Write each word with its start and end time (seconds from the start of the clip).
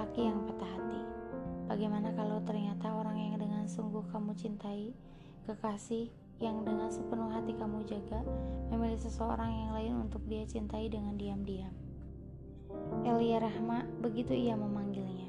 lelaki 0.00 0.32
yang 0.32 0.48
patah 0.48 0.64
hati. 0.64 1.00
Bagaimana 1.68 2.08
kalau 2.16 2.40
ternyata 2.48 2.88
orang 2.88 3.20
yang 3.20 3.36
dengan 3.36 3.68
sungguh 3.68 4.00
kamu 4.08 4.32
cintai, 4.32 4.96
kekasih 5.44 6.08
yang 6.40 6.64
dengan 6.64 6.88
sepenuh 6.88 7.28
hati 7.28 7.52
kamu 7.52 7.84
jaga, 7.84 8.24
memilih 8.72 8.96
seseorang 8.96 9.52
yang 9.52 9.76
lain 9.76 9.92
untuk 10.08 10.24
dia 10.24 10.48
cintai 10.48 10.88
dengan 10.88 11.20
diam-diam. 11.20 11.76
Elia 13.04 13.44
Rahma, 13.44 13.84
begitu 14.00 14.32
ia 14.32 14.56
memanggilnya. 14.56 15.28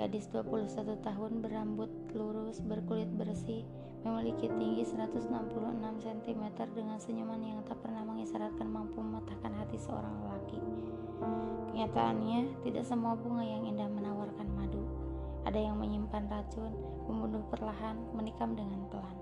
Gadis 0.00 0.32
21 0.32 0.96
tahun 1.04 1.44
berambut 1.44 1.92
lurus, 2.16 2.64
berkulit 2.64 3.12
bersih, 3.20 3.68
memiliki 4.00 4.48
tinggi 4.48 4.80
166 4.80 5.28
cm 5.76 6.44
dengan 6.72 6.96
senyuman 6.96 7.36
yang 7.44 7.60
tak 7.68 7.84
pernah 7.84 8.00
mengisyaratkan 8.08 8.64
mampu 8.64 9.04
mematahkan 9.04 9.52
hati 9.60 9.76
seorang 9.76 10.24
lelaki. 10.24 10.56
Kenyataannya, 11.68 12.64
tidak 12.64 12.88
semua 12.88 13.12
bunga 13.12 13.44
yang 13.44 13.68
indah 13.68 13.92
menawarkan 13.92 14.48
madu. 14.56 14.80
Ada 15.44 15.68
yang 15.68 15.76
menyimpan 15.76 16.32
racun, 16.32 16.72
membunuh 17.04 17.44
perlahan, 17.52 18.00
menikam 18.16 18.56
dengan 18.56 18.88
pelan. 18.88 19.16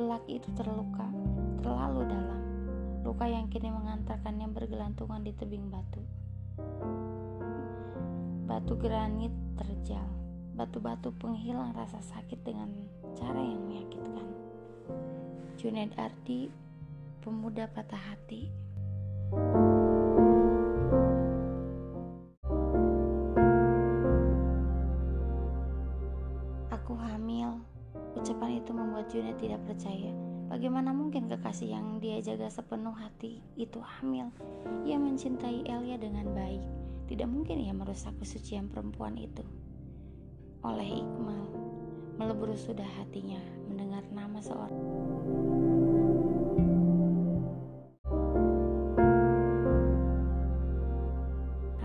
Lelaki 0.00 0.40
itu 0.40 0.48
terluka, 0.56 1.12
terlalu 1.60 2.08
dalam. 2.08 2.40
Luka 3.04 3.28
yang 3.28 3.52
kini 3.52 3.68
mengantarkannya 3.68 4.48
bergelantungan 4.48 5.20
di 5.20 5.36
tebing 5.36 5.68
batu. 5.68 6.00
Batu 8.48 8.80
granit 8.80 9.35
terjal, 9.56 10.04
batu-batu 10.54 11.12
penghilang 11.16 11.72
rasa 11.72 12.00
sakit 12.00 12.40
dengan 12.44 12.68
cara 13.16 13.40
yang 13.40 13.60
menyakitkan. 13.64 14.28
Junaid 15.56 15.92
Ardi, 15.96 16.52
pemuda 17.24 17.64
patah 17.72 17.98
hati. 17.98 18.52
Aku 26.70 26.92
hamil. 26.94 27.58
Ucapan 28.14 28.60
itu 28.60 28.70
membuat 28.70 29.08
Junaid 29.08 29.40
tidak 29.40 29.64
percaya. 29.64 30.12
Bagaimana 30.46 30.94
mungkin 30.94 31.26
kekasih 31.26 31.74
yang 31.74 31.98
dia 31.98 32.22
jaga 32.22 32.46
sepenuh 32.46 32.94
hati 32.94 33.42
itu 33.58 33.82
hamil? 33.82 34.30
Ia 34.86 34.94
mencintai 34.94 35.66
Elia 35.66 35.98
dengan 35.98 36.30
baik. 36.30 36.62
Tidak 37.06 37.28
mungkin 37.30 37.62
ia 37.62 37.70
merusak 37.70 38.18
kesucian 38.18 38.66
perempuan 38.66 39.14
itu. 39.14 39.46
Oleh 40.66 40.98
Iqmal, 40.98 41.46
melebur 42.18 42.50
sudah 42.58 42.86
hatinya 42.98 43.38
mendengar 43.70 44.02
nama 44.10 44.42
seorang 44.42 44.74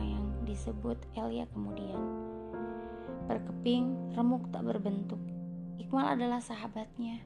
yang 0.02 0.26
disebut 0.50 0.98
Elia 1.14 1.46
kemudian. 1.54 2.02
Berkeping, 3.30 4.18
remuk 4.18 4.50
tak 4.50 4.66
berbentuk. 4.66 5.22
Iqmal 5.78 6.18
adalah 6.18 6.42
sahabatnya 6.42 7.22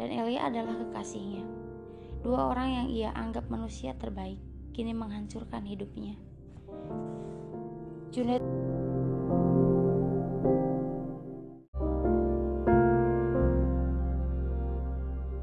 dan 0.00 0.08
Elia 0.10 0.48
adalah 0.48 0.80
kekasihnya. 0.80 1.44
Dua 2.24 2.48
orang 2.56 2.68
yang 2.72 2.86
ia 2.88 3.10
anggap 3.12 3.52
manusia 3.52 3.92
terbaik 4.00 4.40
kini 4.72 4.96
menghancurkan 4.96 5.68
hidupnya. 5.68 6.16
Junaid 8.14 8.38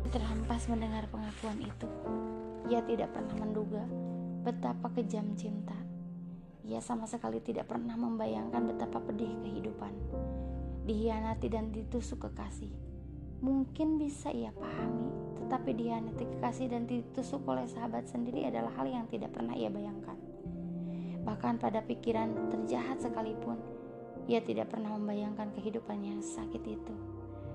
terhempas 0.08 0.72
mendengar 0.72 1.03
pengakuan 1.11 1.59
itu. 1.59 1.91
Ia 2.72 2.80
tidak 2.88 3.11
pernah 3.11 3.36
menduga 3.44 3.83
betapa 4.47 4.88
kejam 4.95 5.36
cinta. 5.36 5.75
Ia 6.63 6.80
sama 6.80 7.11
sekali 7.11 7.44
tidak 7.44 7.67
pernah 7.67 8.00
membayangkan 8.00 8.63
betapa 8.63 9.03
pedih 9.03 9.35
kehidupan. 9.44 9.91
Dihianati 10.88 11.51
dan 11.51 11.75
ditusuk 11.75 12.31
kekasih. 12.31 12.72
Mungkin 13.44 14.00
bisa 14.00 14.31
ia 14.31 14.56
pahami, 14.56 15.12
tetapi 15.44 15.75
dihianati 15.75 16.24
kekasih 16.40 16.72
dan 16.72 16.88
ditusuk 16.88 17.44
oleh 17.51 17.68
sahabat 17.68 18.07
sendiri 18.07 18.47
adalah 18.47 18.72
hal 18.79 18.88
yang 18.88 19.12
tidak 19.12 19.35
pernah 19.35 19.59
ia 19.59 19.68
bayangkan. 19.68 20.16
Bahkan 21.21 21.61
pada 21.61 21.85
pikiran 21.85 22.49
terjahat 22.49 23.01
sekalipun, 23.01 23.61
ia 24.25 24.41
tidak 24.41 24.73
pernah 24.73 24.93
membayangkan 24.97 25.53
kehidupan 25.53 26.01
yang 26.01 26.19
sakit 26.21 26.63
itu. 26.65 26.95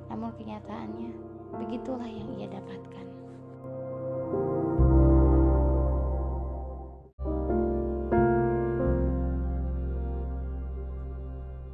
Namun 0.07 0.35
kenyataannya, 0.39 1.11
begitulah 1.59 2.07
yang 2.07 2.31
ia 2.39 2.47
dapatkan. 2.47 3.07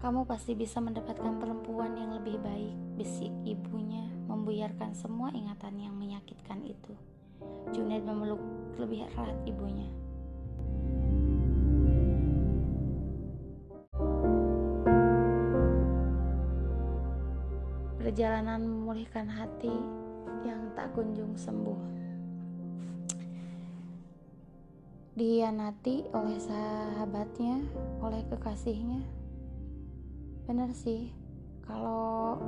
Kamu 0.02 0.28
pasti 0.28 0.52
bisa 0.52 0.82
mendapatkan 0.82 1.40
perempuan 1.40 1.96
yang 1.96 2.18
lebih 2.18 2.36
baik, 2.42 2.74
bisik 3.00 3.32
ibunya, 3.46 4.04
membuyarkan 4.28 4.92
semua 4.92 5.30
ingatan 5.30 5.78
yang 5.78 5.94
menyakitkan 5.96 6.60
itu. 6.66 6.92
Junaid 7.72 8.04
memeluk 8.04 8.42
lebih 8.76 9.08
erat 9.08 9.38
ibunya. 9.46 9.88
Perjalanan 18.02 18.66
memulihkan 18.66 19.30
hati 19.30 19.70
yang 20.42 20.74
tak 20.74 20.90
kunjung 20.90 21.38
sembuh. 21.38 21.78
Dihianati 25.14 26.10
oleh 26.10 26.34
sahabatnya, 26.42 27.62
oleh 28.02 28.26
kekasihnya. 28.26 29.06
Benar 30.50 30.74
sih, 30.74 31.14
kalau 31.62 32.42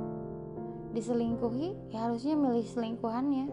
diselingkuhi 0.91 1.95
ya 1.95 2.11
harusnya 2.11 2.35
milih 2.35 2.67
selingkuhannya. 2.67 3.47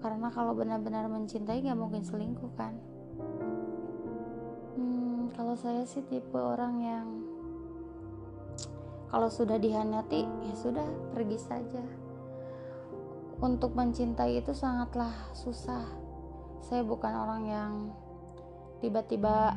Karena 0.00 0.32
kalau 0.32 0.56
benar-benar 0.56 1.12
mencintai 1.12 1.60
gak 1.60 1.76
mungkin 1.76 2.08
selingkuh 2.08 2.56
kan. 2.56 2.72
Hmm, 4.80 5.28
kalau 5.36 5.52
saya 5.60 5.84
sih 5.84 6.00
tipe 6.08 6.40
orang 6.40 6.80
yang 6.80 7.06
kalau 9.14 9.30
sudah 9.30 9.62
dihianati 9.62 10.26
ya 10.26 10.54
sudah 10.58 10.82
pergi 11.14 11.38
saja. 11.38 11.86
Untuk 13.38 13.78
mencintai 13.78 14.42
itu 14.42 14.50
sangatlah 14.50 15.30
susah. 15.30 15.86
Saya 16.58 16.82
bukan 16.82 17.14
orang 17.14 17.42
yang 17.46 17.72
tiba-tiba 18.82 19.54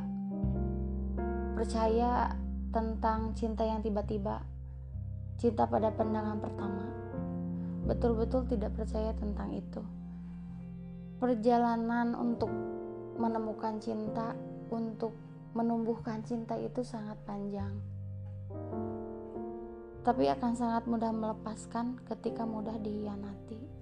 percaya 1.58 2.38
tentang 2.70 3.34
cinta 3.34 3.66
yang 3.66 3.82
tiba-tiba. 3.82 4.46
Cinta 5.42 5.66
pada 5.66 5.90
pandangan 5.90 6.38
pertama. 6.38 6.86
Betul-betul 7.90 8.46
tidak 8.54 8.78
percaya 8.78 9.10
tentang 9.18 9.58
itu. 9.58 9.82
Perjalanan 11.18 12.14
untuk 12.14 12.54
menemukan 13.18 13.82
cinta 13.82 14.38
untuk 14.70 15.18
menumbuhkan 15.58 16.22
cinta 16.22 16.54
itu 16.62 16.86
sangat 16.86 17.18
panjang 17.26 17.74
tapi 20.08 20.32
akan 20.32 20.56
sangat 20.56 20.88
mudah 20.88 21.12
melepaskan 21.12 22.00
ketika 22.08 22.48
mudah 22.48 22.80
dihianati. 22.80 23.77